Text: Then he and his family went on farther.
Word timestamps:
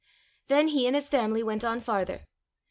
Then 0.47 0.69
he 0.69 0.87
and 0.87 0.95
his 0.95 1.09
family 1.09 1.43
went 1.43 1.63
on 1.63 1.79
farther. 1.79 2.25